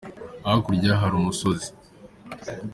hakurya 0.45 0.91
hari 1.01 1.13
umusozi. 1.21 1.69